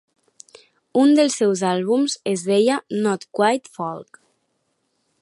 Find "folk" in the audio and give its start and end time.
3.79-4.23